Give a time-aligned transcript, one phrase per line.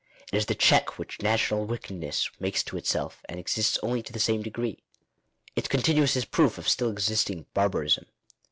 [0.33, 4.19] It is the check which national wickedness makes to itself and exists only to the
[4.19, 4.81] same degree.
[5.55, 8.07] Its continuance is proof of still existing barbarism.